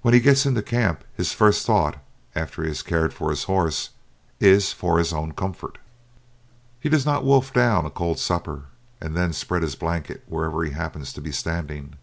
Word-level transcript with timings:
When 0.00 0.14
he 0.14 0.20
gets 0.20 0.46
into 0.46 0.62
camp 0.62 1.04
his 1.14 1.32
first 1.34 1.66
thought, 1.66 1.98
after 2.34 2.62
he 2.62 2.68
has 2.68 2.80
cared 2.80 3.12
for 3.12 3.28
his 3.28 3.44
horse, 3.44 3.90
is 4.40 4.72
for 4.72 4.96
his 4.98 5.12
own 5.12 5.32
comfort. 5.32 5.76
He 6.80 6.88
does 6.88 7.04
not 7.04 7.22
wolf 7.22 7.52
down 7.52 7.84
a 7.84 7.90
cold 7.90 8.18
supper 8.18 8.62
and 8.98 9.14
then 9.14 9.34
spread 9.34 9.60
his 9.60 9.76
blanket 9.76 10.24
wherever 10.26 10.64
he 10.64 10.70
happens 10.70 11.12
to 11.12 11.20
be 11.20 11.32
standing. 11.32 11.96